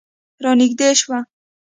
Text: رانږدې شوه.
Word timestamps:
رانږدې 0.43 0.89
شوه. 0.99 1.19